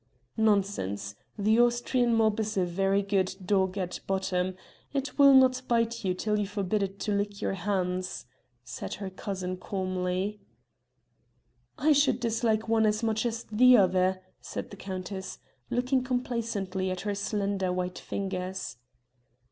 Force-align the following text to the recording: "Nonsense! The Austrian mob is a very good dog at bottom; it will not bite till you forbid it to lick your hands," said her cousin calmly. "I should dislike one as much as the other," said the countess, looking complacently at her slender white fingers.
"Nonsense! 0.37 1.13
The 1.37 1.59
Austrian 1.59 2.15
mob 2.15 2.39
is 2.39 2.57
a 2.57 2.65
very 2.65 3.03
good 3.03 3.35
dog 3.45 3.77
at 3.77 3.99
bottom; 4.07 4.55
it 4.93 5.19
will 5.19 5.31
not 5.35 5.61
bite 5.67 5.91
till 5.91 6.39
you 6.39 6.47
forbid 6.47 6.81
it 6.81 6.99
to 7.01 7.11
lick 7.11 7.39
your 7.39 7.53
hands," 7.53 8.25
said 8.63 8.95
her 8.95 9.11
cousin 9.11 9.57
calmly. 9.57 10.39
"I 11.77 11.91
should 11.91 12.19
dislike 12.19 12.67
one 12.67 12.87
as 12.87 13.03
much 13.03 13.27
as 13.27 13.43
the 13.51 13.77
other," 13.77 14.23
said 14.39 14.71
the 14.71 14.75
countess, 14.75 15.37
looking 15.69 16.03
complacently 16.03 16.89
at 16.89 17.01
her 17.01 17.13
slender 17.13 17.71
white 17.71 17.99
fingers. 17.99 18.77